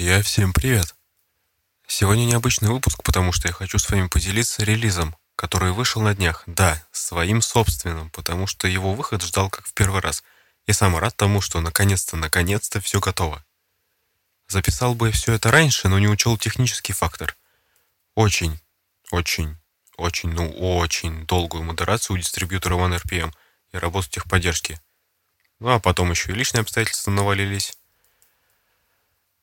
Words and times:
Друзья, 0.00 0.22
всем 0.22 0.54
привет! 0.54 0.94
Сегодня 1.86 2.24
необычный 2.24 2.70
выпуск, 2.70 3.02
потому 3.02 3.32
что 3.32 3.48
я 3.48 3.52
хочу 3.52 3.78
с 3.78 3.90
вами 3.90 4.08
поделиться 4.08 4.64
релизом, 4.64 5.14
который 5.36 5.72
вышел 5.72 6.00
на 6.00 6.14
днях. 6.14 6.42
Да, 6.46 6.82
своим 6.90 7.42
собственным, 7.42 8.08
потому 8.08 8.46
что 8.46 8.66
его 8.66 8.94
выход 8.94 9.20
ждал 9.20 9.50
как 9.50 9.66
в 9.66 9.74
первый 9.74 10.00
раз. 10.00 10.24
И 10.64 10.72
сам 10.72 10.96
рад 10.96 11.14
тому, 11.18 11.42
что 11.42 11.60
наконец-то, 11.60 12.16
наконец-то 12.16 12.80
все 12.80 12.98
готово. 12.98 13.44
Записал 14.48 14.94
бы 14.94 15.10
все 15.10 15.34
это 15.34 15.50
раньше, 15.50 15.88
но 15.88 15.98
не 15.98 16.08
учел 16.08 16.38
технический 16.38 16.94
фактор. 16.94 17.36
Очень, 18.14 18.58
очень, 19.10 19.58
очень, 19.98 20.30
ну 20.30 20.48
очень 20.78 21.26
долгую 21.26 21.62
модерацию 21.62 22.14
у 22.14 22.18
дистрибьютора 22.18 22.76
OneRPM 22.76 23.34
и 23.72 23.76
работу 23.76 24.08
техподдержки. 24.08 24.80
Ну 25.58 25.68
а 25.68 25.78
потом 25.78 26.10
еще 26.10 26.32
и 26.32 26.34
личные 26.34 26.62
обстоятельства 26.62 27.10
навалились. 27.10 27.74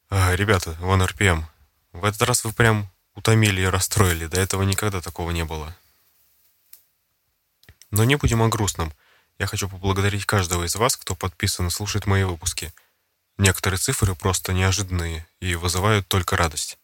А, 0.10 0.34
ребята, 0.36 0.72
OneRPM, 0.80 1.44
в 1.92 2.06
этот 2.06 2.22
раз 2.22 2.46
вы 2.46 2.54
прям 2.54 2.90
утомили 3.14 3.62
и 3.62 3.66
расстроили. 3.66 4.28
До 4.28 4.40
этого 4.40 4.64
никогда 4.64 5.02
такого 5.02 5.32
не 5.32 5.44
было. 5.44 5.76
Но 7.92 8.06
не 8.06 8.16
будем 8.16 8.42
о 8.42 8.48
грустном. 8.48 8.94
Я 9.38 9.48
хочу 9.48 9.68
поблагодарить 9.68 10.26
каждого 10.26 10.64
из 10.64 10.76
вас, 10.76 10.96
кто 10.96 11.14
подписан 11.14 11.68
и 11.68 11.72
слушает 11.72 12.06
мои 12.06 12.24
выпуски. 12.24 12.74
Некоторые 13.38 13.80
цифры 13.80 14.16
просто 14.16 14.54
неожиданные 14.54 15.28
и 15.42 15.56
вызывают 15.56 16.08
только 16.08 16.38
радость. 16.38 16.78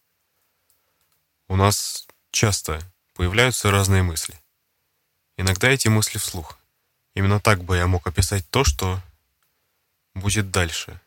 У 1.47 1.55
нас 1.55 2.05
часто 2.31 2.81
появляются 3.13 3.71
разные 3.71 4.03
мысли. 4.03 4.37
Иногда 5.37 5.69
эти 5.69 5.87
мысли 5.87 6.17
вслух. 6.17 6.57
Именно 7.15 7.39
так 7.39 7.63
бы 7.63 7.77
я 7.77 7.87
мог 7.87 8.05
описать 8.05 8.47
то, 8.49 8.63
что 8.63 9.01
будет 10.13 10.51
дальше. 10.51 10.99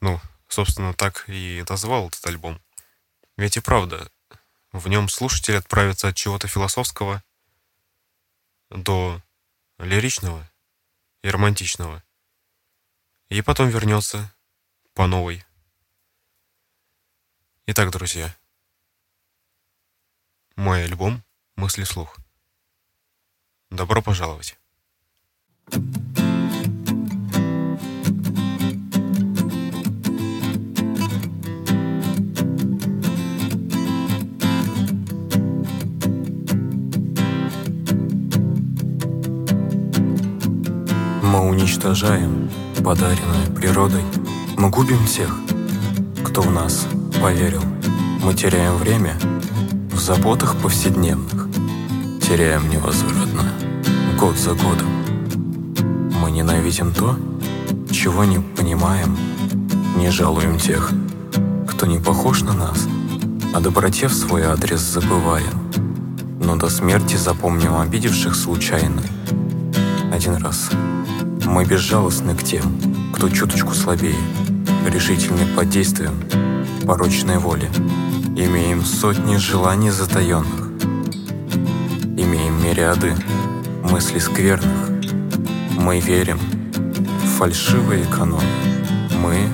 Ну, 0.00 0.20
собственно, 0.48 0.94
так 0.94 1.28
и 1.28 1.64
назвал 1.68 2.08
этот 2.08 2.24
альбом. 2.26 2.60
Ведь 3.36 3.56
и 3.56 3.60
правда, 3.60 4.10
в 4.72 4.88
нем 4.88 5.08
слушатель 5.08 5.56
отправится 5.56 6.08
от 6.08 6.16
чего-то 6.16 6.48
философского 6.48 7.22
до 8.70 9.22
лиричного 9.78 10.48
и 11.22 11.30
романтичного. 11.30 12.02
И 13.28 13.42
потом 13.42 13.68
вернется 13.68 14.32
по 14.94 15.06
новой. 15.06 15.44
Итак, 17.66 17.90
друзья, 17.90 18.34
мой 20.56 20.84
альбом 20.84 21.22
«Мысли 21.56 21.84
слух». 21.84 22.16
Добро 23.70 24.00
пожаловать! 24.00 24.58
Уничтожаем 41.58 42.48
подаренное 42.84 43.46
природой. 43.52 44.04
Мы 44.56 44.70
губим 44.70 45.04
тех, 45.06 45.34
кто 46.24 46.40
в 46.40 46.52
нас 46.52 46.86
поверил. 47.20 47.62
Мы 48.22 48.32
теряем 48.32 48.76
время 48.76 49.18
в 49.90 49.98
заботах 49.98 50.54
повседневных. 50.56 51.48
Теряем 52.22 52.70
невозвратно, 52.70 53.42
год 54.20 54.36
за 54.36 54.50
годом. 54.50 54.86
Мы 56.22 56.30
ненавидим 56.30 56.94
то, 56.94 57.16
чего 57.90 58.24
не 58.24 58.38
понимаем. 58.38 59.16
Не 59.96 60.10
жалуем 60.10 60.58
тех, 60.58 60.92
кто 61.66 61.86
не 61.86 61.98
похож 61.98 62.42
на 62.42 62.52
нас. 62.52 62.86
О 63.52 63.58
доброте 63.58 64.06
в 64.06 64.14
свой 64.14 64.44
адрес 64.44 64.80
забываем. 64.80 65.72
Но 66.40 66.54
до 66.54 66.68
смерти 66.68 67.16
запомним 67.16 67.74
обидевших 67.74 68.36
случайно. 68.36 69.02
Один 70.12 70.36
раз 70.36 70.70
мы 71.48 71.64
безжалостны 71.64 72.36
к 72.36 72.44
тем, 72.44 72.62
кто 73.12 73.28
чуточку 73.30 73.74
слабее, 73.74 74.14
решительны 74.86 75.46
под 75.56 75.70
действием 75.70 76.14
порочной 76.86 77.38
воли. 77.38 77.68
Имеем 78.36 78.84
сотни 78.84 79.36
желаний 79.36 79.90
затаенных, 79.90 80.68
имеем 82.16 82.62
мириады 82.62 83.14
мыслей 83.82 84.20
скверных. 84.20 84.90
Мы 85.76 86.00
верим 86.00 86.38
в 87.24 87.38
фальшивые 87.38 88.04
каноны, 88.04 88.44
Мы 89.22 89.48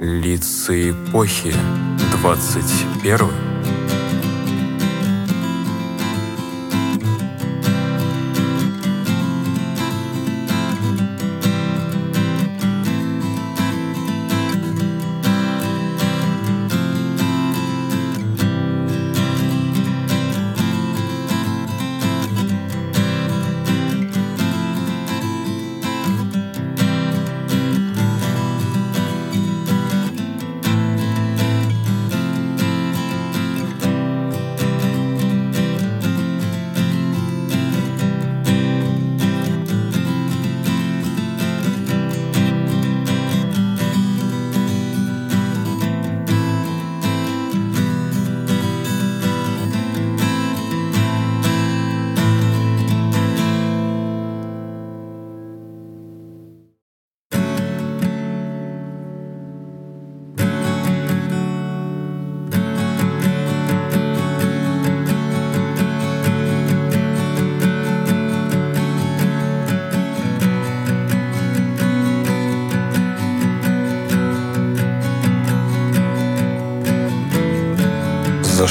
лица 0.00 0.90
эпохи 0.90 1.54
21 2.22 3.47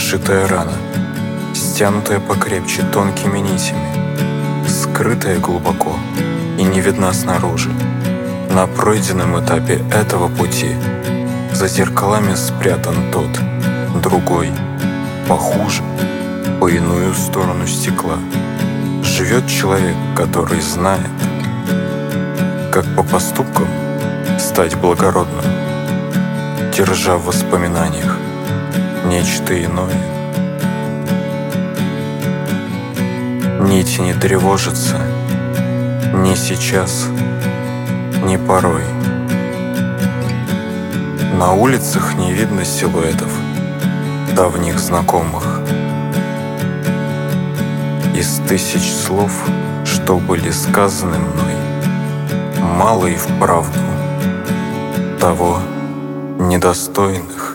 Зашитая 0.09 0.47
рана, 0.47 0.71
стянутая 1.53 2.21
покрепче 2.21 2.81
тонкими 2.93 3.39
нитями, 3.39 4.65
скрытая 4.65 5.37
глубоко 5.37 5.97
и 6.57 6.63
не 6.63 6.79
видна 6.79 7.11
снаружи. 7.11 7.69
На 8.49 8.67
пройденном 8.67 9.37
этапе 9.43 9.81
этого 9.91 10.29
пути 10.29 10.77
за 11.51 11.67
зеркалами 11.67 12.35
спрятан 12.35 13.11
тот, 13.11 13.27
другой, 14.01 14.49
похуже, 15.27 15.83
по 16.61 16.69
иную 16.69 17.13
сторону 17.13 17.67
стекла. 17.67 18.17
Живет 19.03 19.45
человек, 19.49 19.97
который 20.15 20.61
знает, 20.61 21.11
как 22.71 22.85
по 22.95 23.03
поступкам 23.03 23.67
стать 24.39 24.77
благородным, 24.77 25.43
держа 26.71 27.17
в 27.17 27.25
воспоминаниях 27.25 28.17
нечто 29.07 29.53
иное. 29.63 29.95
Нити 33.61 34.01
не 34.01 34.13
тревожатся 34.13 34.97
ни 36.13 36.35
сейчас, 36.35 37.07
ни 38.23 38.37
порой. 38.37 38.83
На 41.39 41.53
улицах 41.53 42.15
не 42.15 42.33
видно 42.33 42.65
силуэтов 42.65 43.31
давних 44.35 44.79
знакомых. 44.79 45.61
Из 48.13 48.41
тысяч 48.47 48.91
слов, 48.91 49.31
что 49.85 50.17
были 50.17 50.49
сказаны 50.51 51.17
мной, 51.17 51.55
мало 52.61 53.05
и 53.07 53.15
вправду 53.15 53.79
того 55.19 55.59
недостойных. 56.39 57.46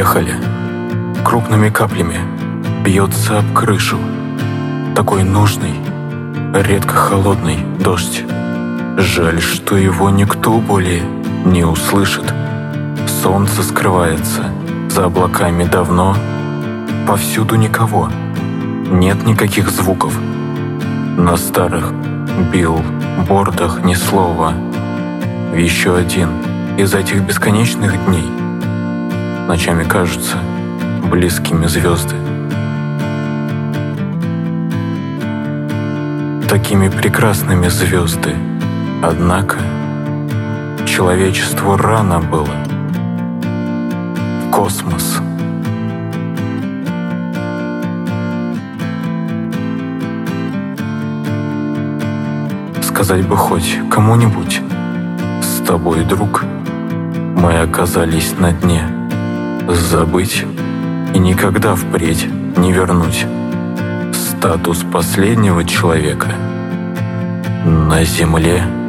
Поехали. 0.00 0.34
Крупными 1.26 1.68
каплями 1.68 2.20
бьется 2.82 3.40
об 3.40 3.52
крышу. 3.52 3.98
Такой 4.96 5.24
нужный, 5.24 5.74
редко 6.54 6.94
холодный 6.94 7.58
дождь. 7.78 8.24
Жаль, 8.96 9.42
что 9.42 9.76
его 9.76 10.08
никто 10.08 10.52
более 10.52 11.02
не 11.44 11.64
услышит. 11.64 12.24
Солнце 13.22 13.62
скрывается 13.62 14.44
за 14.88 15.04
облаками 15.04 15.64
давно. 15.64 16.16
Повсюду 17.06 17.56
никого. 17.56 18.08
Нет 18.90 19.26
никаких 19.26 19.68
звуков. 19.68 20.18
На 21.18 21.36
старых 21.36 21.92
билбордах 22.50 23.84
ни 23.84 23.92
слова. 23.92 24.54
Еще 25.54 25.94
один 25.94 26.30
из 26.78 26.94
этих 26.94 27.20
бесконечных 27.20 28.02
дней. 28.06 28.39
Ночами 29.50 29.82
кажутся 29.82 30.36
близкими 31.10 31.66
звезды. 31.66 32.14
Такими 36.48 36.88
прекрасными 36.88 37.66
звезды. 37.66 38.36
Однако 39.02 39.56
человечеству 40.86 41.76
рано 41.76 42.20
было. 42.20 42.46
Космос. 44.52 45.18
Сказать 52.82 53.26
бы 53.26 53.36
хоть 53.36 53.80
кому-нибудь, 53.90 54.60
с 55.42 55.66
тобой, 55.66 56.04
друг, 56.04 56.44
мы 57.34 57.58
оказались 57.58 58.38
на 58.38 58.52
дне. 58.52 58.99
Забыть 59.68 60.44
и 61.14 61.18
никогда 61.18 61.74
впредь 61.74 62.26
не 62.56 62.72
вернуть 62.72 63.26
статус 64.12 64.84
последнего 64.92 65.64
человека 65.64 66.28
на 67.64 68.04
Земле– 68.04 68.64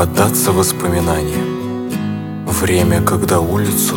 поддаться 0.00 0.50
воспоминаниям. 0.52 1.90
Время, 2.46 3.02
когда 3.02 3.38
улицу 3.38 3.96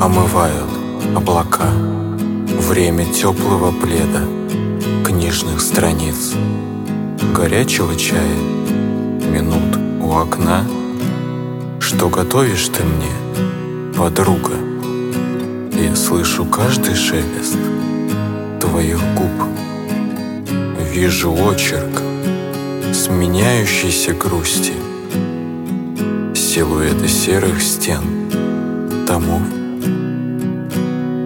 омывают 0.00 0.70
облака. 1.14 1.68
Время 2.70 3.04
теплого 3.12 3.70
пледа, 3.70 4.22
книжных 5.04 5.60
страниц, 5.60 6.32
горячего 7.34 7.94
чая, 7.96 8.38
минут 9.30 9.76
у 10.00 10.16
окна. 10.16 10.64
Что 11.80 12.08
готовишь 12.08 12.68
ты 12.68 12.82
мне, 12.82 13.92
подруга? 13.98 14.54
Я 15.78 15.94
слышу 15.96 16.46
каждый 16.46 16.94
шелест 16.94 17.58
твоих 18.58 19.00
губ. 19.14 19.48
Вижу 20.94 21.30
очерк 21.30 22.00
сменяющейся 22.94 24.14
грусти, 24.14 24.72
силуэты 26.54 27.08
серых 27.08 27.60
стен, 27.60 28.30
домов 29.08 29.42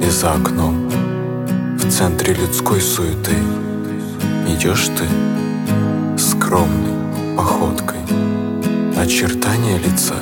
и 0.02 0.08
за 0.08 0.32
окном 0.32 0.88
в 1.76 1.90
центре 1.90 2.32
людской 2.32 2.80
суеты 2.80 3.37
идешь 4.49 4.88
ты 4.97 5.04
скромной 6.18 7.37
походкой, 7.37 7.99
очертания 8.97 9.76
лица 9.76 10.16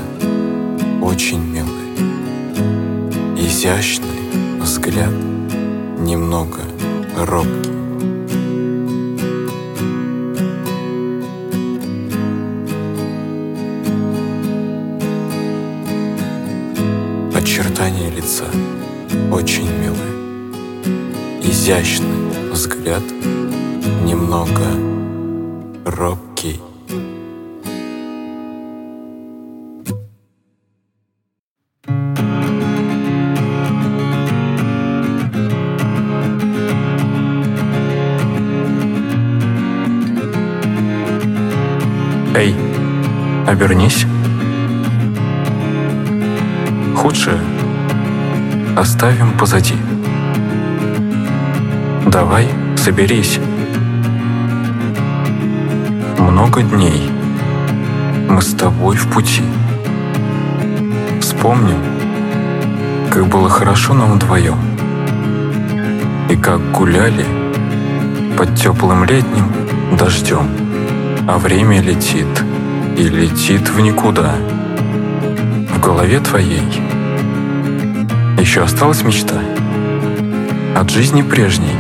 очень 1.00 1.40
милые, 1.40 1.94
изящный 3.36 4.58
взгляд 4.60 5.14
немного 6.00 6.62
робкий. 7.16 7.86
Очертания 17.96 18.10
лица 18.10 18.44
очень 19.32 19.68
милые. 19.80 21.42
Изящный 21.42 22.50
взгляд, 22.50 23.02
немного 24.04 24.64
робкий. 25.84 26.60
Эй, 42.34 42.54
обернись. 43.46 44.04
Худшее 46.94 47.55
оставим 48.76 49.33
позади. 49.33 49.75
Давай, 52.06 52.47
соберись. 52.76 53.40
Много 56.18 56.62
дней 56.62 57.11
мы 58.28 58.42
с 58.42 58.52
тобой 58.54 58.97
в 58.97 59.06
пути. 59.09 59.42
Вспомним, 61.21 61.78
как 63.11 63.26
было 63.28 63.49
хорошо 63.49 63.95
нам 63.95 64.12
вдвоем. 64.12 64.59
И 66.28 66.37
как 66.37 66.61
гуляли 66.73 67.25
под 68.37 68.54
теплым 68.56 69.04
летним 69.04 69.50
дождем. 69.99 70.49
А 71.26 71.38
время 71.38 71.80
летит 71.80 72.45
и 72.97 73.09
летит 73.09 73.68
в 73.71 73.80
никуда. 73.80 74.35
В 75.75 75.80
голове 75.80 76.21
твоей 76.21 76.62
еще 78.46 78.62
осталась 78.62 79.02
мечта. 79.02 79.40
От 80.76 80.88
жизни 80.90 81.22
прежней 81.22 81.74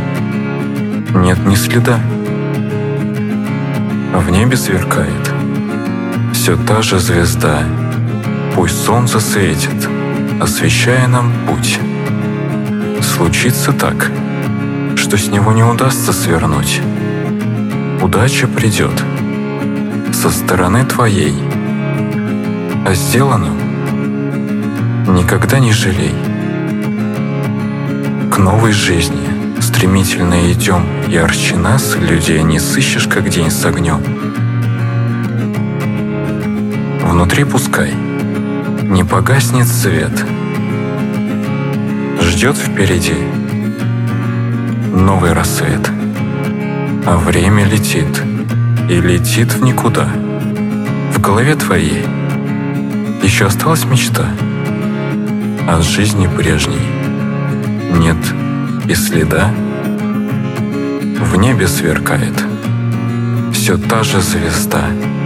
нет 1.14 1.38
ни 1.46 1.54
следа. 1.54 2.00
В 4.12 4.28
небе 4.30 4.56
сверкает 4.56 5.32
все 6.32 6.56
та 6.56 6.82
же 6.82 6.98
звезда. 6.98 7.62
Пусть 8.56 8.84
солнце 8.84 9.20
светит, 9.20 9.88
освещая 10.40 11.06
нам 11.06 11.30
путь. 11.46 11.78
Случится 13.00 13.72
так, 13.72 14.10
что 14.96 15.16
с 15.16 15.28
него 15.28 15.52
не 15.52 15.62
удастся 15.62 16.12
свернуть. 16.12 16.80
Удача 18.02 18.48
придет 18.48 19.04
со 20.12 20.30
стороны 20.30 20.84
твоей, 20.84 21.34
а 22.84 22.92
сделанным 22.92 23.56
никогда 25.06 25.60
не 25.60 25.72
жалей 25.72 26.35
к 28.36 28.38
новой 28.38 28.72
жизни. 28.72 29.62
Стремительно 29.62 30.52
идем, 30.52 30.84
ярче 31.08 31.56
нас 31.56 31.96
людей 31.96 32.42
не 32.42 32.58
сыщешь, 32.58 33.08
как 33.08 33.30
день 33.30 33.50
с 33.50 33.64
огнем. 33.64 34.02
Внутри 37.00 37.44
пускай 37.44 37.94
не 38.82 39.04
погаснет 39.04 39.66
свет, 39.66 40.12
ждет 42.20 42.58
впереди 42.58 43.16
новый 44.92 45.32
рассвет. 45.32 45.90
А 47.06 47.16
время 47.16 47.64
летит, 47.64 48.22
и 48.90 49.00
летит 49.00 49.54
в 49.54 49.64
никуда. 49.64 50.10
В 51.14 51.20
голове 51.22 51.54
твоей 51.54 52.04
еще 53.22 53.46
осталась 53.46 53.86
мечта 53.86 54.26
от 55.66 55.82
жизни 55.82 56.28
прежней. 56.36 56.95
И 58.88 58.94
следа. 58.94 59.50
В 61.20 61.36
небе 61.38 61.66
сверкает 61.66 62.34
все 63.52 63.76
та 63.76 64.02
же 64.02 64.20
звезда— 64.20 64.84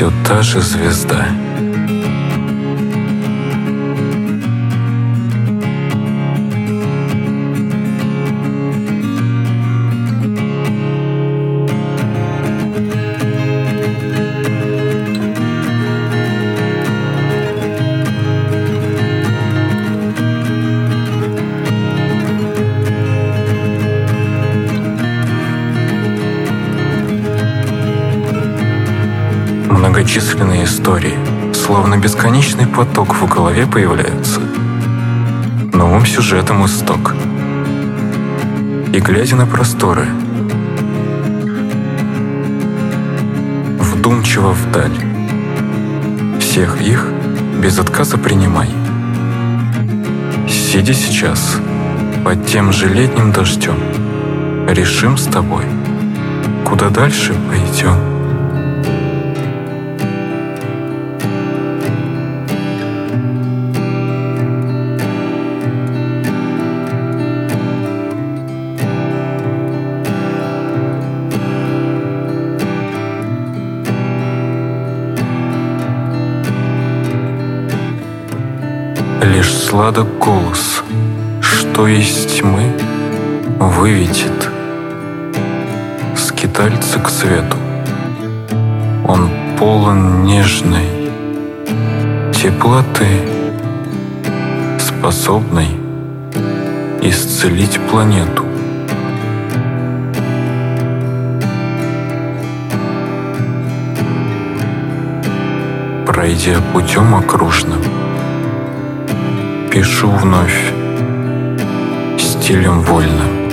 все 0.00 0.10
та 0.26 0.42
же 0.42 0.62
звезда. 0.62 1.26
Многочисленные 30.20 30.64
истории, 30.64 31.16
словно 31.54 31.96
бесконечный 31.96 32.66
поток 32.66 33.14
в 33.14 33.26
голове 33.26 33.66
появляются. 33.66 34.40
Новым 35.72 36.04
сюжетом 36.04 36.66
исток. 36.66 37.14
И 38.92 39.00
глядя 39.00 39.36
на 39.36 39.46
просторы, 39.46 40.06
вдумчиво 43.78 44.52
вдаль, 44.52 44.92
всех 46.38 46.82
их 46.82 47.06
без 47.62 47.78
отказа 47.78 48.18
принимай. 48.18 48.68
Сидя 50.48 50.92
сейчас 50.92 51.56
под 52.24 52.46
тем 52.46 52.72
же 52.72 52.88
летним 52.88 53.32
дождем, 53.32 53.78
решим 54.68 55.16
с 55.16 55.24
тобой, 55.24 55.64
куда 56.66 56.90
дальше 56.90 57.34
пойдем. 57.48 58.09
Сладок 79.70 80.18
голос, 80.18 80.82
что 81.40 81.86
есть 81.86 82.40
тьмы, 82.40 82.76
выведет 83.60 84.50
скитальца 86.16 86.98
к 86.98 87.08
свету. 87.08 87.56
Он 89.06 89.30
полон 89.60 90.24
нежной 90.24 90.88
теплоты, 92.34 93.06
способной 94.80 95.68
исцелить 97.02 97.78
планету. 97.88 98.44
Пройдя 106.08 106.56
путем 106.72 107.14
окружным, 107.14 107.99
Пишу 109.70 110.08
вновь 110.08 110.72
стилем 112.18 112.80
вольным, 112.80 113.50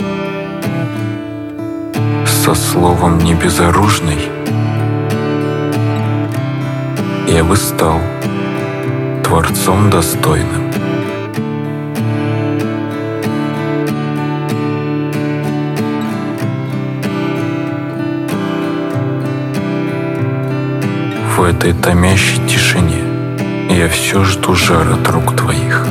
со 2.26 2.56
словом 2.56 3.20
небезоружный. 3.20 4.18
Я 7.28 7.44
бы 7.44 7.56
стал 7.56 8.02
творцом 9.24 9.92
достойным. 9.92 10.72
В 21.36 21.44
этой 21.44 21.74
томящей 21.74 22.44
тишине 22.48 23.04
я 23.70 23.88
все 23.88 24.24
жду 24.24 24.56
жара 24.56 24.98
рук 25.14 25.36
твоих 25.36 25.86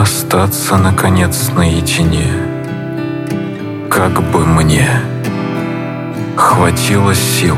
остаться, 0.00 0.78
наконец, 0.78 1.50
наедине. 1.54 2.26
Как 3.90 4.22
бы 4.30 4.46
мне 4.46 4.88
хватило 6.36 7.14
сил 7.14 7.56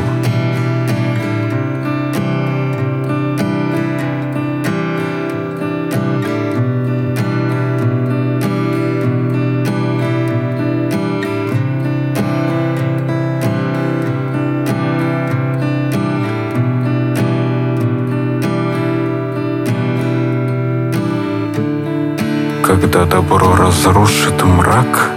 когда 22.82 23.04
добро 23.04 23.54
разрушит 23.54 24.42
мрак, 24.42 25.12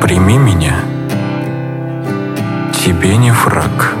прими 0.00 0.38
меня, 0.38 0.76
тебе 2.72 3.16
не 3.16 3.32
враг. 3.32 3.91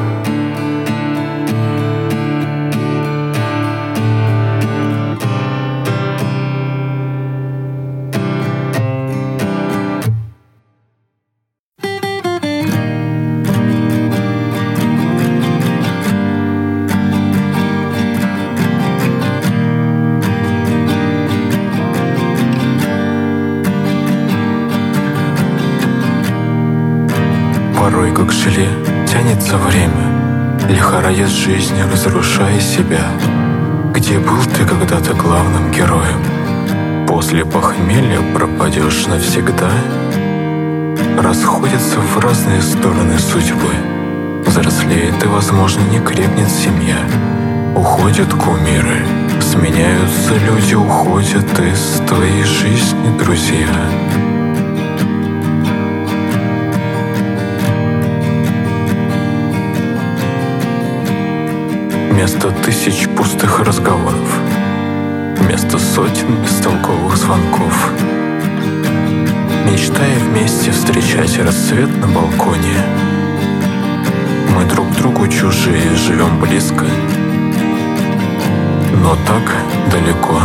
Жизнь, 31.62 31.80
разрушая 31.92 32.58
себя. 32.60 33.06
Где 33.94 34.18
был 34.18 34.42
ты 34.56 34.64
когда-то 34.64 35.14
главным 35.14 35.70
героем? 35.70 37.06
После 37.06 37.44
похмелья 37.44 38.20
пропадешь 38.34 39.06
навсегда? 39.06 39.70
Расходятся 41.18 42.00
в 42.00 42.18
разные 42.18 42.60
стороны 42.62 43.16
судьбы. 43.18 43.74
Взрослеет 44.44 45.22
и, 45.22 45.28
возможно, 45.28 45.82
не 45.82 46.00
крепнет 46.00 46.50
семья. 46.50 46.98
Уходят 47.76 48.32
кумиры, 48.34 49.06
сменяются 49.40 50.34
люди, 50.34 50.74
уходят 50.74 51.60
из 51.60 52.02
твоей 52.08 52.42
жизни 52.42 53.16
друзья. 53.18 54.31
Вместо 62.22 62.52
тысяч 62.52 63.08
пустых 63.08 63.58
разговоров. 63.58 64.38
Вместо 65.38 65.76
сотен 65.76 66.40
бестолковых 66.40 67.16
звонков. 67.16 67.90
Мечтая 69.66 70.20
вместе 70.20 70.70
встречать 70.70 71.36
рассвет 71.40 71.88
на 71.98 72.06
балконе. 72.06 72.78
Мы 74.54 74.64
друг 74.66 74.92
другу 74.92 75.26
чужие, 75.26 75.96
живем 75.96 76.38
близко. 76.38 76.84
Но 79.02 79.16
так 79.26 79.56
далеко 79.90 80.40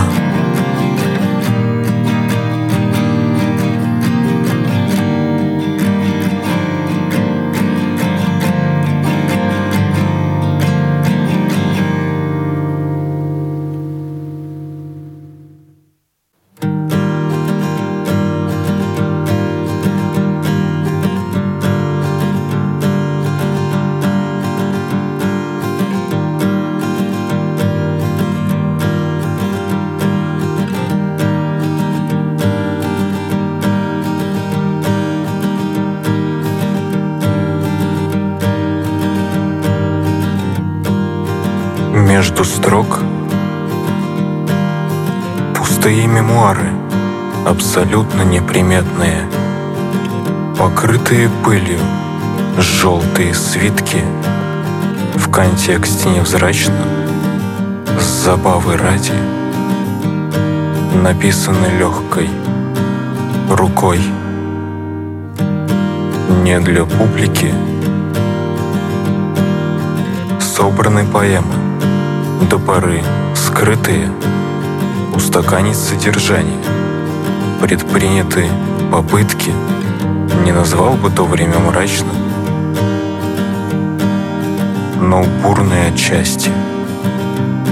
абсолютно 47.58 48.22
неприметные, 48.22 49.28
покрытые 50.60 51.28
пылью, 51.44 51.80
желтые 52.60 53.34
свитки. 53.34 53.98
В 55.16 55.32
контексте 55.32 56.08
невзрачном, 56.10 56.78
с 58.00 58.26
забавы 58.26 58.78
ради, 58.78 59.14
написаны 61.02 61.66
легкой 61.80 62.30
рукой. 63.50 64.02
Не 66.44 66.60
для 66.60 66.86
публики. 66.86 67.52
Собраны 70.40 71.08
поэмы 71.08 71.56
до 72.52 72.60
поры 72.60 73.02
скрытые, 73.34 74.12
устаканить 75.16 75.76
содержание, 75.76 76.77
предприняты 77.62 78.46
попытки, 78.92 79.52
не 80.46 80.52
назвал 80.52 80.94
бы 80.94 81.10
то 81.10 81.26
время 81.26 81.60
мрачным, 81.60 82.16
но 85.02 85.24
бурной 85.44 85.90
отчасти. 85.90 86.52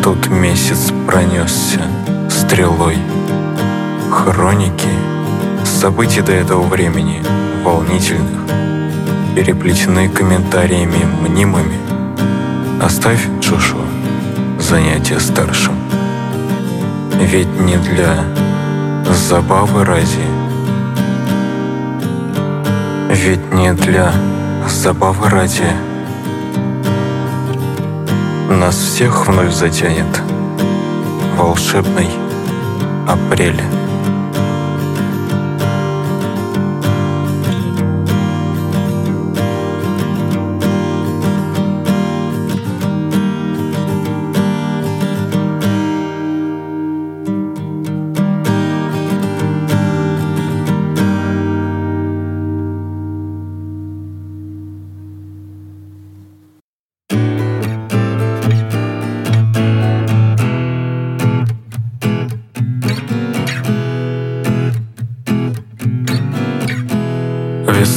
Тот 0.03 0.27
месяц 0.27 0.91
пронесся 1.07 1.81
стрелой. 2.29 2.97
Хроники 4.11 4.89
событий 5.63 6.21
до 6.21 6.31
этого 6.31 6.63
времени, 6.63 7.21
волнительных, 7.63 8.41
переплетены 9.35 10.09
комментариями 10.09 11.05
мнимыми. 11.21 11.77
Оставь, 12.81 13.27
Джошуа, 13.39 13.85
занятие 14.59 15.19
старшим. 15.19 15.75
Ведь 17.19 17.59
не 17.59 17.77
для 17.77 18.23
забавы 19.13 19.85
ради. 19.85 20.25
Ведь 23.09 23.53
не 23.53 23.73
для 23.73 24.11
забавы 24.67 25.29
ради 25.29 25.71
нас 28.65 28.75
всех 28.77 29.27
вновь 29.27 29.53
затянет 29.53 30.21
волшебный 31.37 32.09
апрель. 33.07 33.74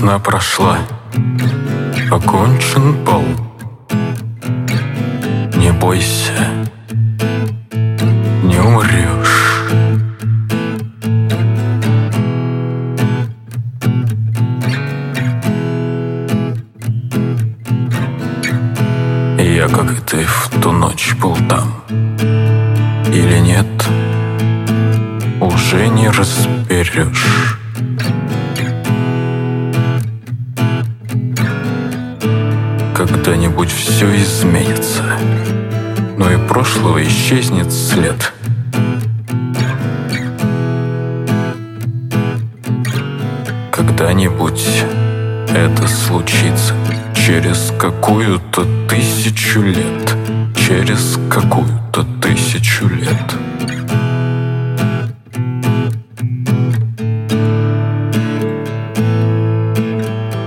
Весна 0.09 0.21
прошла, 0.21 0.79
окончен 2.11 3.05
бал. 3.05 3.25
Не 5.57 5.71
бойся, 5.73 6.49
не 8.43 8.59
умрешь. 8.59 9.67
Я, 19.39 19.69
как 19.69 19.93
и 19.93 20.01
ты, 20.01 20.25
в 20.25 20.49
ту 20.63 20.73
ночь 20.73 21.15
был 21.21 21.37
там. 21.51 21.85
Или 23.13 23.41
нет, 23.41 23.67
уже 25.39 25.89
не 25.89 26.09
разберешь. 26.09 27.48
Прошлого 36.79 37.03
исчезнет 37.03 37.73
след. 37.73 38.33
Когда-нибудь 43.73 44.85
это 45.55 45.89
случится 45.89 46.75
через 47.15 47.73
какую-то 47.79 48.65
тысячу 48.89 49.63
лет, 49.63 50.17
через 50.55 51.19
какую-то 51.29 52.05
тысячу 52.23 52.87
лет. 52.89 53.35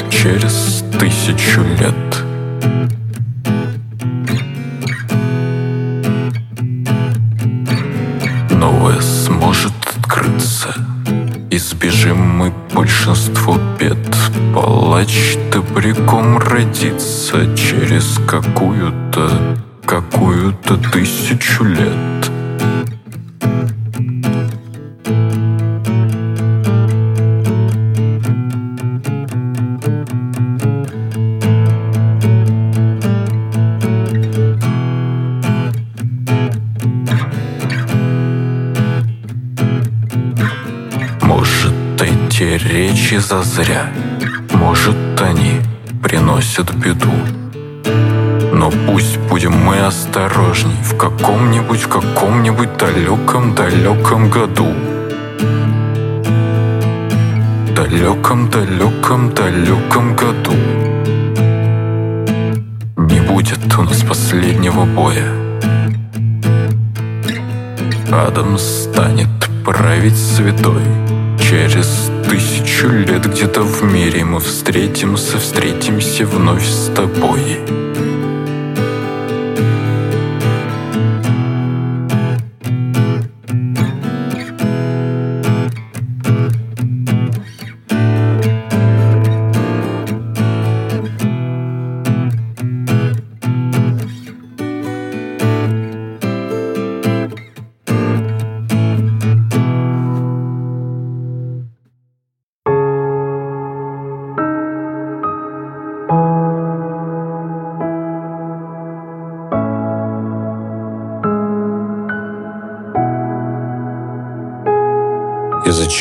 Через 0.09 0.83
тысячу 0.97 1.61
лет. 1.79 2.30
Избежим 11.81 12.19
мы 12.37 12.53
большинство 12.75 13.57
бед. 13.79 13.97
Палач 14.53 15.35
добряком 15.51 16.37
родится 16.37 17.55
через 17.55 18.19
какую-то, 18.27 19.57
какую-то 19.83 20.77
тысячу 20.77 21.63
лет. 21.63 22.31
Зазря, 43.21 43.89
может, 44.53 44.97
они 45.21 45.61
приносят 46.03 46.75
беду. 46.75 47.09
Но 48.53 48.69
пусть 48.87 49.17
будем 49.29 49.53
мы 49.53 49.79
осторожней 49.79 50.75
в 50.83 50.97
каком-нибудь, 50.97 51.83
каком-нибудь 51.83 52.75
далеком-далеком 52.77 54.29
году. 54.29 54.67
Далеком-далеком-далеком 57.75 60.15
году. 60.15 60.53
Не 62.97 63.21
будет 63.21 63.77
у 63.77 63.83
нас 63.83 64.03
последнего 64.03 64.83
боя. 64.85 65.31
Адам 68.11 68.57
станет 68.57 69.29
править 69.63 70.17
святой. 70.17 70.83
Через 71.39 72.10
тысячу 72.29 72.87
лет 72.87 73.25
где-то 73.25 73.61
в 73.61 73.83
мире 73.83 74.23
мы 74.23 74.39
встретимся, 74.39 75.37
встретимся 75.37 76.25
вновь 76.25 76.65
с 76.65 76.91
тобой. 76.93 77.90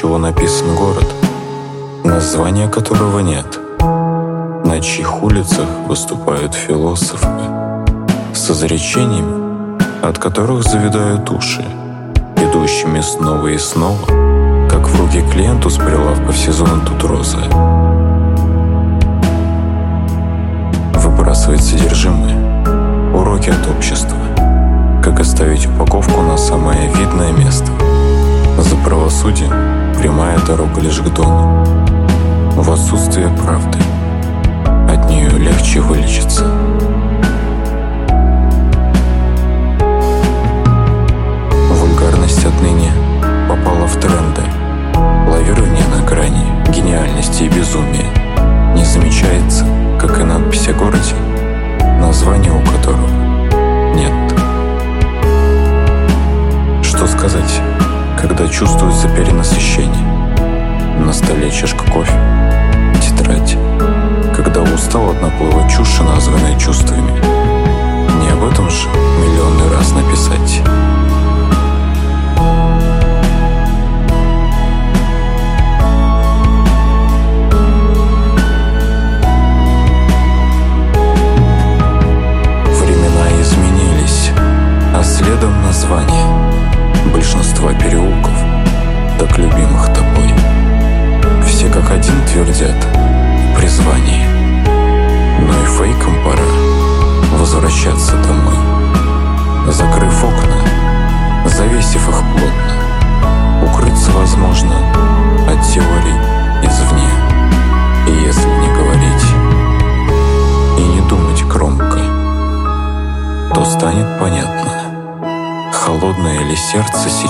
Чего 0.00 0.16
написан 0.16 0.74
город, 0.76 1.06
названия 2.04 2.68
которого 2.68 3.18
нет, 3.18 3.58
на 4.64 4.80
чьих 4.80 5.22
улицах 5.22 5.66
выступают 5.88 6.54
философы 6.54 7.28
с 8.32 8.50
изречениями, 8.50 9.78
от 10.02 10.18
которых 10.18 10.62
завидают 10.62 11.28
уши, 11.30 11.62
идущими 12.36 13.02
снова 13.02 13.48
и 13.48 13.58
снова, 13.58 14.06
как 14.70 14.88
в 14.88 14.98
руки 14.98 15.22
клиенту 15.30 15.68
с 15.68 15.76
прилавка 15.76 16.32
все 16.32 16.52
тут 16.52 17.04
розы. 17.04 17.36
Выбрасывать 20.94 21.62
содержимое, 21.62 22.64
уроки 23.12 23.50
от 23.50 23.68
общества, 23.76 24.16
как 25.04 25.20
оставить 25.20 25.66
упаковку 25.66 26.22
на 26.22 26.38
самое 26.38 26.88
видное 26.94 27.32
место. 27.32 27.70
За 28.56 28.76
правосудием 28.76 29.89
прямая 30.00 30.38
дорога 30.46 30.80
лишь 30.80 31.00
к 31.00 31.08
дону. 31.10 31.62
В 32.56 32.70
отсутствие 32.72 33.28
правды 33.36 33.78
от 34.88 35.10
нее 35.10 35.28
легче 35.28 35.80
вылечиться. 35.80 36.59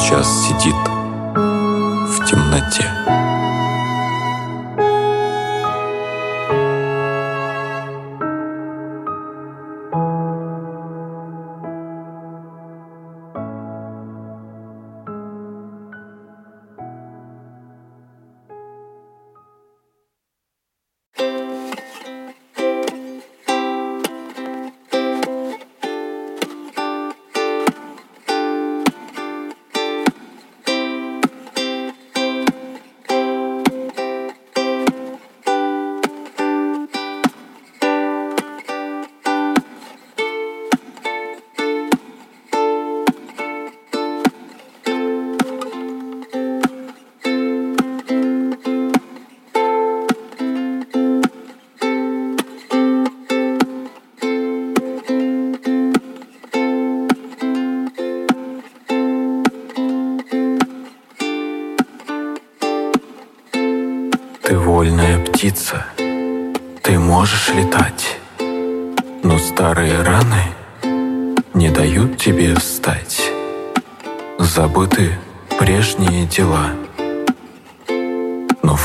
Сейчас 0.01 0.47
сидит 0.47 0.75
в 1.35 2.25
темноте. 2.25 3.30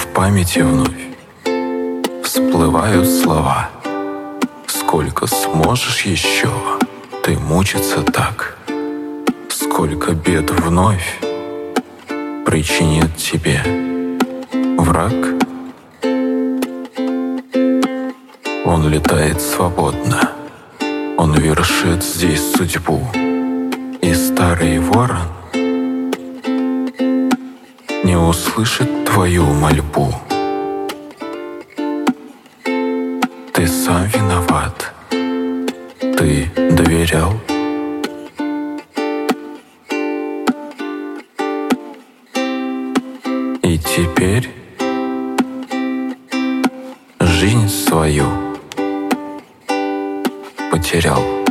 В 0.05 0.13
памяти 0.13 0.59
вновь 0.59 0.89
всплывают 2.23 3.07
слова. 3.07 3.69
Сколько 4.67 5.27
сможешь 5.27 6.01
еще 6.05 6.49
ты 7.23 7.37
мучиться 7.37 8.01
так, 8.01 8.57
сколько 9.49 10.13
бед 10.13 10.51
вновь 10.51 11.19
причинит 12.45 13.15
тебе 13.17 13.61
враг. 14.77 15.13
Он 18.65 18.89
летает 18.89 19.41
свободно, 19.41 20.31
он 21.17 21.33
вершит 21.33 22.03
здесь 22.03 22.53
судьбу. 22.55 23.01
И 24.01 24.13
старый 24.13 24.79
ворон 24.79 25.27
не 28.03 28.15
услышит 28.15 29.04
твою 29.15 29.45
мольбу. 29.45 30.13
Ты 33.53 33.65
сам 33.65 34.03
виноват, 34.07 34.93
ты 36.17 36.51
доверял. 36.55 37.31
И 43.63 43.77
теперь 43.77 44.49
жизнь 47.21 47.69
свою 47.69 48.25
потерял. 50.69 51.44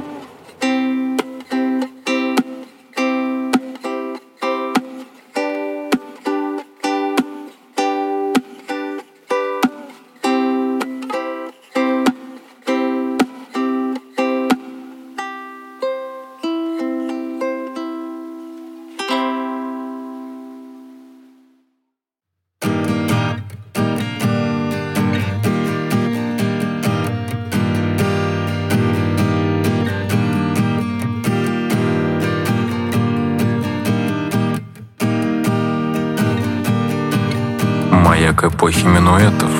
Эпохи 38.84 38.86
минуэтов. 38.86 39.50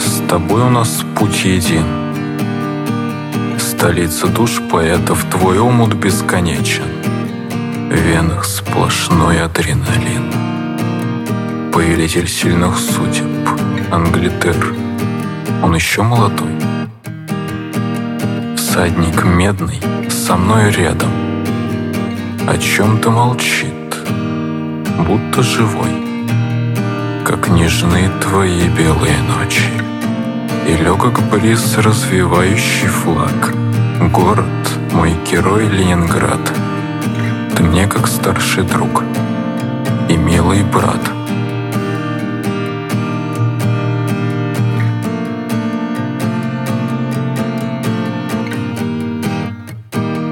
С 0.00 0.28
тобой 0.28 0.62
у 0.62 0.70
нас 0.70 1.04
путь 1.16 1.44
един. 1.44 1.84
Столица 3.58 4.26
душ 4.26 4.60
поэтов, 4.70 5.24
твой 5.30 5.58
омут 5.58 5.94
бесконечен. 5.94 6.84
В 7.90 7.94
венах 7.94 8.44
сплошной 8.44 9.42
адреналин. 9.42 10.32
Повелитель 11.72 12.28
сильных 12.28 12.76
судеб, 12.78 13.48
Англитер. 13.90 14.74
Он 15.62 15.74
еще 15.74 16.02
молодой. 16.02 16.54
Всадник 18.56 19.24
медный, 19.24 19.80
со 20.10 20.36
мной 20.36 20.70
рядом, 20.72 21.10
о 22.48 22.58
чем-то 22.58 23.10
молчит, 23.10 23.96
будто 25.06 25.42
живой, 25.42 26.03
как 27.44 27.52
нежны 27.52 28.10
твои 28.22 28.68
белые 28.68 29.18
ночи. 29.22 29.68
И 30.66 30.76
легок 30.82 31.20
бриз 31.30 31.76
развивающий 31.76 32.88
флаг. 32.88 33.54
Город, 34.12 34.46
мой 34.92 35.12
герой 35.30 35.68
Ленинград. 35.68 36.40
Ты 37.54 37.62
мне 37.62 37.86
как 37.86 38.06
старший 38.06 38.62
друг 38.62 39.02
и 40.08 40.16
милый 40.16 40.62
брат. 40.62 41.00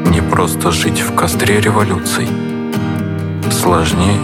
Не 0.07 0.23
просто 0.31 0.71
жить 0.71 1.01
в 1.01 1.15
костре 1.15 1.61
революций. 1.61 2.27
Сложнее 3.51 4.19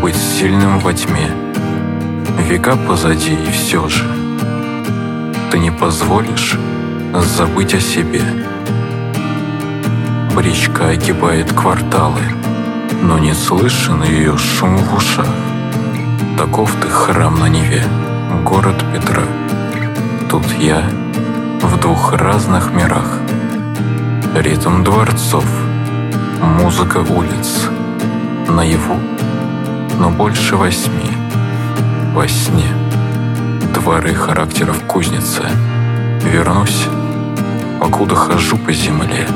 быть 0.00 0.16
сильным 0.16 0.78
во 0.78 0.92
тьме. 0.92 1.43
Века 2.48 2.76
позади 2.76 3.32
и 3.32 3.50
все 3.50 3.88
же. 3.88 4.04
Ты 5.50 5.58
не 5.58 5.70
позволишь 5.70 6.58
забыть 7.14 7.74
о 7.74 7.80
себе. 7.80 8.22
Бричка 10.36 10.88
огибает 10.88 11.52
кварталы, 11.52 12.20
но 13.02 13.18
не 13.18 13.32
слышен 13.32 14.02
ее 14.02 14.36
шум 14.36 14.76
в 14.76 14.94
ушах. 14.94 15.26
Таков 16.36 16.70
ты 16.82 16.88
храм 16.88 17.38
на 17.38 17.48
Неве, 17.48 17.82
город 18.44 18.84
Петра. 18.92 19.22
Тут 20.30 20.44
я 20.60 20.84
в 21.62 21.80
двух 21.80 22.12
разных 22.12 22.72
мирах. 22.72 23.20
Ритм 24.34 24.84
дворцов, 24.84 25.46
музыка 26.42 26.98
улиц, 26.98 27.70
наяву, 28.48 28.98
но 29.98 30.10
больше 30.10 30.56
восьми. 30.56 31.23
Во 32.14 32.28
сне 32.28 32.70
дворы 33.74 34.14
характеров 34.14 34.84
кузница. 34.86 35.50
Вернусь, 36.22 36.86
покуда 37.80 38.14
хожу 38.14 38.56
по 38.56 38.72
земле. 38.72 39.26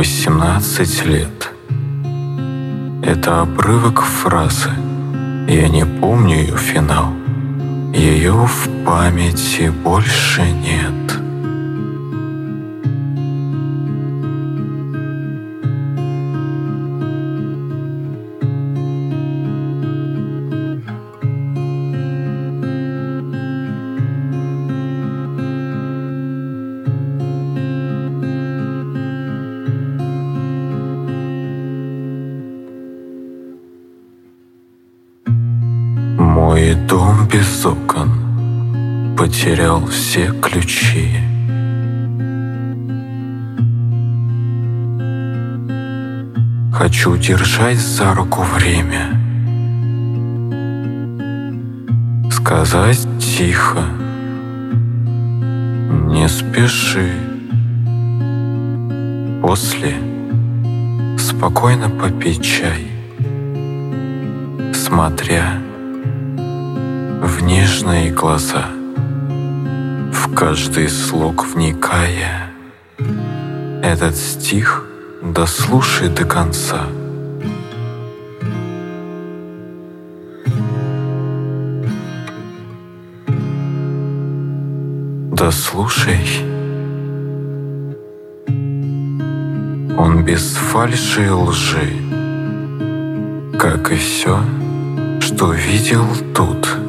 18 0.00 1.04
лет. 1.04 1.50
Это 3.02 3.42
обрывок 3.42 4.00
фразы. 4.00 4.70
Я 5.46 5.68
не 5.68 5.84
помню 5.84 6.36
ее 6.36 6.56
финал. 6.56 7.12
Ее 7.92 8.32
в 8.32 8.84
памяти 8.86 9.68
больше 9.68 10.40
нет. 10.40 11.29
Потерял 39.40 39.86
все 39.86 40.30
ключи. 40.42 41.08
Хочу 46.74 47.16
держать 47.16 47.78
за 47.78 48.12
руку 48.12 48.42
время, 48.42 49.18
сказать 52.30 53.06
тихо, 53.18 53.82
не 56.08 56.28
спеши. 56.28 57.10
После 59.40 59.94
спокойно 61.18 61.88
попить 61.88 62.44
чай, 62.44 62.86
смотря 64.74 65.54
в 67.22 67.42
нежные 67.42 68.10
глаза, 68.10 68.79
каждый 70.40 70.88
слог 70.88 71.44
вникая. 71.44 72.50
Этот 73.82 74.16
стих 74.16 74.86
дослушай 75.22 76.08
до 76.08 76.24
конца. 76.24 76.86
Дослушай. 85.30 86.26
Он 89.98 90.24
без 90.24 90.54
фальши 90.54 91.26
и 91.26 91.28
лжи, 91.28 91.92
как 93.58 93.92
и 93.92 93.96
все, 93.96 94.40
что 95.20 95.52
видел 95.52 96.06
тут. 96.34 96.79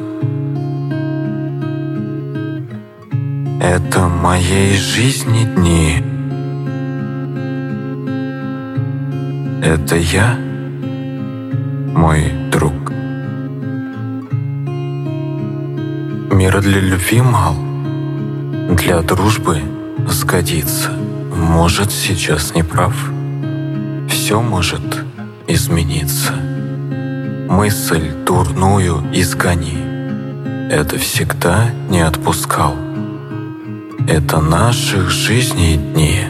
Моей 4.22 4.76
жизни 4.76 5.42
дни, 5.56 6.00
Это 9.64 9.96
я, 9.96 10.38
мой 11.92 12.32
друг. 12.52 12.92
Мира 16.32 16.60
для 16.60 16.80
любви 16.80 17.20
мал, 17.20 17.56
для 18.76 19.02
дружбы 19.02 19.60
сгодится. 20.08 20.90
Может, 21.34 21.90
сейчас 21.90 22.54
не 22.54 22.62
прав. 22.62 22.94
Все 24.08 24.40
может 24.40 25.04
измениться. 25.48 26.32
Мысль 27.48 28.12
дурную 28.24 29.02
изгони. 29.12 29.78
Это 30.70 30.96
всегда 30.96 31.70
не 31.90 32.00
отпускал. 32.00 32.91
Это 34.08 34.40
наших 34.40 35.10
жизней 35.10 35.76
дни. 35.76 36.20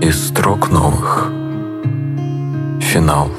Из 0.00 0.28
строк 0.28 0.70
новых. 0.70 1.30
Финал. 2.80 3.30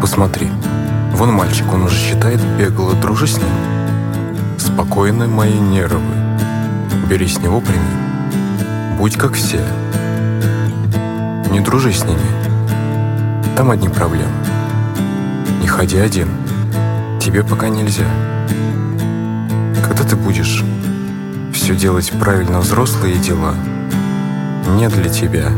Посмотри, 0.00 0.48
вон 1.18 1.32
мальчик, 1.32 1.66
он 1.72 1.82
уже 1.82 1.96
считает 1.96 2.40
бегло, 2.56 2.94
дружи 2.94 3.26
с 3.26 3.38
ним. 3.38 3.50
Спокойны 4.56 5.26
мои 5.26 5.52
нервы. 5.52 6.00
Бери 7.10 7.26
с 7.26 7.40
него 7.40 7.60
пример. 7.60 8.96
Будь 8.98 9.16
как 9.16 9.32
все. 9.32 9.60
Не 11.50 11.58
дружи 11.58 11.92
с 11.92 12.04
ними. 12.04 12.20
Там 13.56 13.72
одни 13.72 13.88
проблемы. 13.88 14.30
Не 15.60 15.66
ходи 15.66 15.98
один. 15.98 16.28
Тебе 17.20 17.42
пока 17.42 17.68
нельзя. 17.68 18.06
Когда 19.84 20.04
ты 20.04 20.14
будешь 20.14 20.62
все 21.52 21.74
делать 21.74 22.12
правильно 22.20 22.60
взрослые 22.60 23.16
дела, 23.16 23.54
не 24.68 24.88
для 24.88 25.08
тебя. 25.08 25.50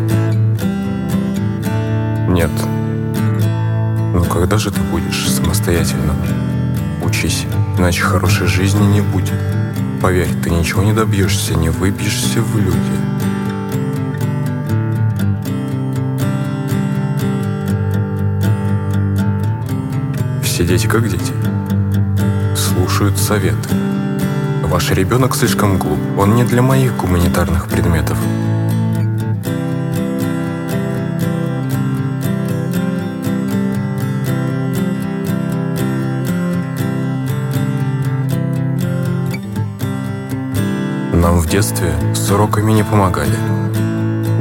Нет. 2.29 2.51
Когда 4.31 4.59
же 4.59 4.71
ты 4.71 4.81
будешь 4.81 5.29
самостоятельным? 5.29 6.17
Учись, 7.03 7.47
иначе 7.77 8.03
хорошей 8.03 8.47
жизни 8.47 8.85
не 8.85 9.01
будет. 9.01 9.35
Поверь, 10.01 10.33
ты 10.43 10.51
ничего 10.51 10.85
не 10.85 10.93
добьешься, 10.93 11.55
не 11.55 11.69
выбьешься 11.69 12.41
в 12.41 12.57
люди. 12.57 12.77
Все 20.45 20.65
дети 20.65 20.87
как 20.87 21.09
дети. 21.09 21.33
Слушают 22.55 23.19
советы. 23.19 23.69
Ваш 24.63 24.91
ребенок 24.91 25.35
слишком 25.35 25.77
глуп. 25.77 25.99
Он 26.17 26.37
не 26.37 26.45
для 26.45 26.63
моих 26.63 26.97
гуманитарных 26.97 27.67
предметов. 27.67 28.17
Нам 41.21 41.39
в 41.39 41.47
детстве 41.47 41.93
с 42.15 42.31
уроками 42.31 42.73
не 42.73 42.83
помогали. 42.83 43.37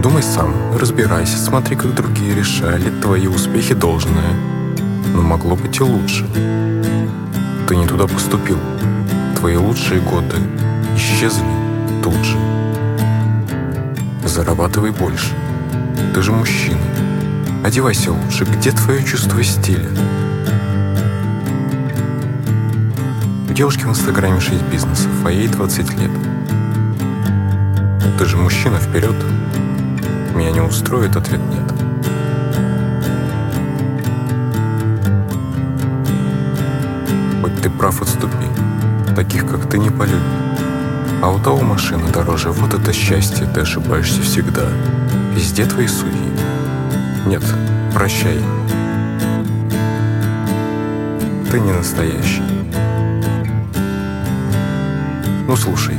Думай 0.02 0.24
сам, 0.24 0.54
разбирайся, 0.80 1.38
смотри, 1.38 1.76
как 1.76 1.94
другие 1.94 2.34
решали. 2.34 2.90
Твои 3.02 3.28
успехи 3.28 3.74
должные. 3.74 4.34
Но 5.14 5.22
могло 5.22 5.58
быть 5.58 5.78
и 5.78 5.84
лучше. 5.84 6.26
Ты 7.68 7.76
не 7.76 7.86
туда 7.86 8.08
поступил. 8.08 8.58
Твои 9.36 9.58
лучшие 9.58 10.00
годы 10.00 10.38
исчезли 10.96 11.44
тут 12.02 12.16
же. 12.24 12.38
Зарабатывай 14.24 14.92
больше. 14.92 15.36
Ты 16.16 16.22
же 16.22 16.32
мужчина. 16.32 16.80
Одевайся 17.66 18.14
лучше. 18.14 18.46
Где 18.46 18.72
твое 18.72 19.04
чувство 19.04 19.44
стиля? 19.44 19.90
У 23.50 23.54
девушки 23.54 23.84
в 23.84 23.90
Инстаграме 23.90 24.40
6 24.40 24.62
бизнесов, 24.72 25.12
а 25.26 25.32
ей 25.32 25.50
20 25.50 26.00
лет. 26.00 26.29
Ты 28.20 28.26
же 28.26 28.36
мужчина, 28.36 28.78
вперед. 28.80 29.16
Меня 30.36 30.52
не 30.52 30.60
устроит, 30.60 31.16
ответ 31.16 31.40
нет. 31.40 31.72
Хоть 37.42 37.62
ты 37.62 37.70
прав, 37.70 38.02
отступи. 38.02 38.46
Таких, 39.16 39.48
как 39.48 39.70
ты, 39.70 39.78
не 39.78 39.90
полюбят. 39.90 40.20
А 41.22 41.32
у 41.32 41.40
того 41.40 41.62
машина 41.62 42.10
дороже. 42.12 42.52
Вот 42.52 42.74
это 42.74 42.92
счастье, 42.92 43.48
ты 43.48 43.62
ошибаешься 43.62 44.22
всегда. 44.22 44.66
Везде 45.34 45.66
твои 45.66 45.88
судьи. 45.88 46.34
Нет, 47.26 47.44
прощай. 47.94 48.42
Ты 51.50 51.60
не 51.62 51.72
настоящий. 51.72 52.44
Ну 55.48 55.56
слушай, 55.56 55.96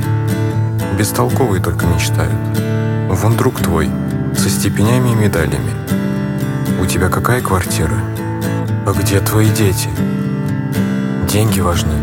бестолковые 1.01 1.63
только 1.63 1.87
мечтают. 1.87 2.59
Вон 3.09 3.35
друг 3.35 3.59
твой, 3.59 3.89
со 4.37 4.51
степенями 4.51 5.13
и 5.13 5.15
медалями. 5.15 5.73
У 6.79 6.85
тебя 6.85 7.09
какая 7.09 7.41
квартира? 7.41 7.97
А 8.87 8.93
где 8.93 9.19
твои 9.21 9.49
дети? 9.49 9.89
Деньги 11.27 11.61
важны. 11.61 11.95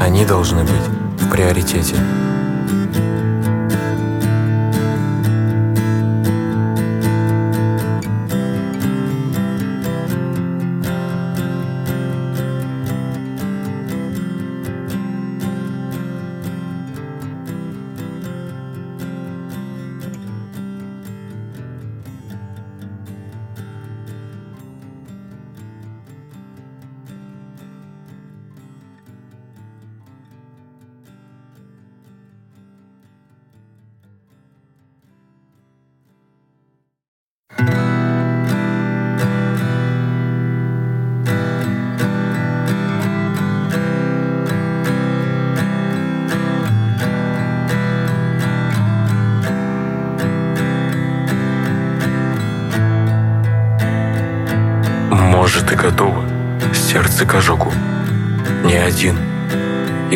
Они 0.00 0.24
должны 0.24 0.62
быть 0.62 0.88
в 1.20 1.28
приоритете. 1.28 1.96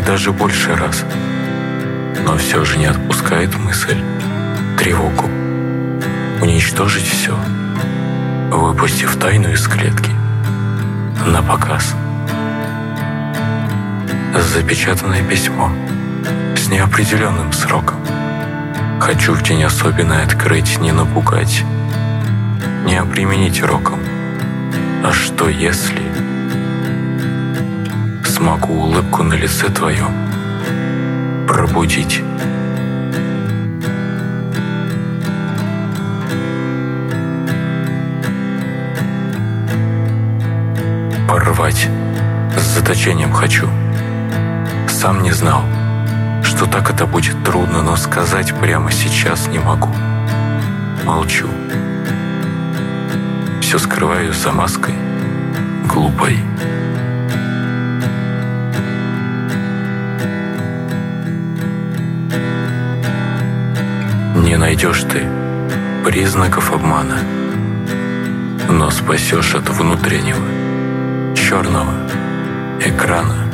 И 0.00 0.02
даже 0.02 0.32
больше 0.32 0.74
раз. 0.74 1.04
Но 2.24 2.34
все 2.38 2.64
же 2.64 2.78
не 2.78 2.86
отпускает 2.86 3.54
мысль, 3.58 3.98
тревогу. 4.78 5.28
Уничтожить 6.40 7.06
все, 7.06 7.36
выпустив 8.50 9.14
тайну 9.16 9.50
из 9.50 9.68
клетки. 9.68 10.10
На 11.26 11.42
показ. 11.42 11.94
Запечатанное 14.34 15.22
письмо 15.22 15.70
с 16.56 16.68
неопределенным 16.68 17.52
сроком. 17.52 17.98
Хочу 19.00 19.34
в 19.34 19.42
день 19.42 19.64
особенный 19.64 20.22
открыть, 20.22 20.78
не 20.80 20.92
напугать, 20.92 21.62
не 22.86 22.96
обременить 22.96 23.62
роком. 23.62 23.98
А 25.04 25.12
что 25.12 25.50
если 25.50 26.09
смогу 28.40 28.72
улыбку 28.72 29.22
на 29.22 29.34
лице 29.34 29.68
твоем 29.68 30.14
пробудить? 31.46 32.22
Порвать 41.28 41.86
с 42.56 42.62
заточением 42.62 43.30
хочу. 43.30 43.68
Сам 44.88 45.22
не 45.22 45.32
знал, 45.32 45.62
что 46.42 46.64
так 46.64 46.90
это 46.90 47.04
будет 47.04 47.44
трудно, 47.44 47.82
но 47.82 47.94
сказать 47.96 48.58
прямо 48.58 48.90
сейчас 48.90 49.48
не 49.48 49.58
могу. 49.58 49.90
Молчу. 51.04 51.46
Все 53.60 53.78
скрываю 53.78 54.32
за 54.32 54.50
маской 54.50 54.94
глупой. 55.86 56.38
Не 64.50 64.56
найдешь 64.56 65.04
ты 65.04 65.22
признаков 66.04 66.72
обмана, 66.72 67.18
но 68.68 68.90
спасешь 68.90 69.54
от 69.54 69.68
внутреннего 69.68 70.44
черного 71.36 71.94
экрана. 72.84 73.46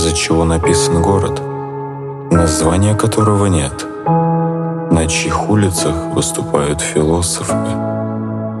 Из-за 0.00 0.14
чего 0.14 0.44
написан 0.46 1.02
город, 1.02 1.42
названия 2.30 2.94
которого 2.94 3.44
нет, 3.44 3.84
на 4.06 5.06
чьих 5.06 5.50
улицах 5.50 5.94
выступают 6.14 6.80
философы 6.80 7.54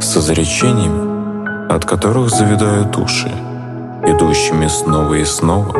с 0.02 0.18
изречениями, 0.18 1.72
от 1.72 1.86
которых 1.86 2.28
завидают 2.28 2.94
уши, 2.98 3.32
идущими 4.06 4.66
снова 4.66 5.14
и 5.14 5.24
снова, 5.24 5.72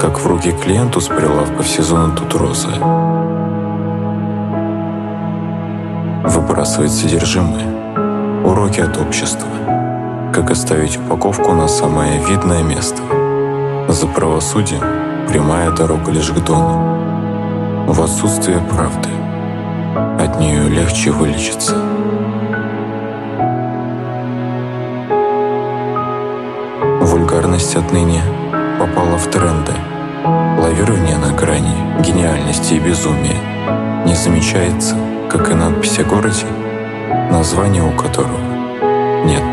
как 0.00 0.18
в 0.18 0.26
руки 0.26 0.52
клиенту 0.52 1.02
с 1.02 1.08
прилавка 1.08 1.62
в 1.62 1.68
сезон 1.68 2.16
тут 2.16 2.40
розы. 2.40 2.72
Выбрасывать 6.24 6.92
содержимое, 6.92 8.42
уроки 8.42 8.80
от 8.80 8.96
общества, 8.96 9.48
как 10.32 10.50
оставить 10.50 10.96
упаковку 10.96 11.52
на 11.52 11.68
самое 11.68 12.24
видное 12.26 12.62
место— 12.62 13.02
за 13.94 14.08
правосудием 14.08 14.82
прямая 15.28 15.70
дорога 15.70 16.10
лишь 16.10 16.30
к 16.30 16.44
дону. 16.44 17.86
В 17.86 18.02
отсутствие 18.02 18.58
правды 18.58 19.08
от 20.18 20.40
нее 20.40 20.68
легче 20.68 21.12
вылечиться. 21.12 21.76
Вульгарность 27.02 27.76
отныне 27.76 28.20
попала 28.80 29.16
в 29.16 29.28
тренды. 29.28 29.72
Лавирование 30.60 31.16
на 31.18 31.32
грани 31.32 31.76
гениальности 32.00 32.74
и 32.74 32.80
безумия 32.80 33.38
не 34.06 34.14
замечается, 34.14 34.96
как 35.30 35.50
и 35.52 35.54
надпись 35.54 36.00
о 36.00 36.04
городе, 36.04 36.46
название 37.30 37.84
у 37.84 37.92
которого 37.92 38.40
нет. 39.24 39.44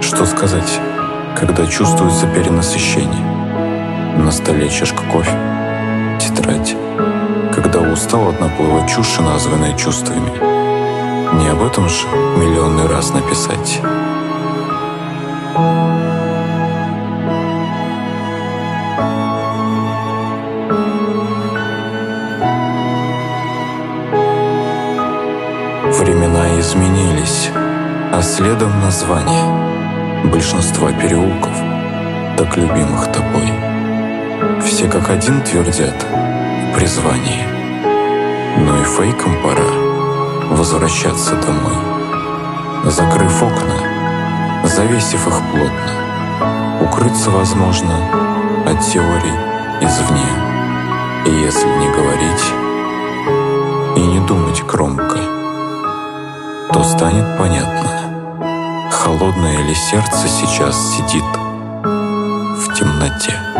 Что 0.00 0.24
сказать? 0.26 0.80
Когда 1.42 1.66
чувствуется 1.66 2.28
перенасыщение. 2.28 3.26
На 4.16 4.30
столе 4.30 4.70
чашка 4.70 5.02
кофе, 5.10 5.36
тетрадь. 6.20 6.76
Когда 7.52 7.80
устал 7.80 8.28
от 8.28 8.40
наплыва 8.40 8.86
чуши, 8.86 9.20
названной 9.22 9.76
чувствами. 9.76 10.30
Не 11.40 11.48
об 11.48 11.60
этом 11.64 11.88
же 11.88 12.06
миллионный 12.36 12.86
раз 12.86 13.12
написать. 13.12 13.80
Времена 25.98 26.60
изменились, 26.60 27.50
а 28.12 28.22
следом 28.22 28.80
название— 28.80 29.58
большинства 30.32 30.90
переулков, 30.92 31.54
так 32.38 32.56
любимых 32.56 33.12
тобой. 33.12 33.52
Все 34.64 34.88
как 34.88 35.10
один 35.10 35.42
твердят 35.42 35.94
призвание, 36.74 37.46
но 38.56 38.80
и 38.80 38.82
фейкам 38.82 39.36
пора 39.42 39.70
возвращаться 40.48 41.36
домой. 41.36 41.76
Закрыв 42.86 43.42
окна, 43.42 44.64
завесив 44.64 45.28
их 45.28 45.40
плотно, 45.52 46.80
укрыться 46.80 47.30
возможно 47.30 47.94
от 48.66 48.80
теорий 48.80 49.36
извне. 49.82 50.32
И 51.26 51.30
если 51.30 51.68
не 51.68 51.88
говорить 51.92 52.44
и 53.96 54.00
не 54.00 54.26
думать 54.26 54.64
громко, 54.64 55.18
то 56.72 56.82
станет 56.84 57.38
понятно, 57.38 57.91
холодное 59.02 59.60
ли 59.64 59.74
сердце 59.74 60.28
сейчас 60.28 60.76
сидит 60.94 61.24
в 61.84 62.72
темноте. 62.78 63.51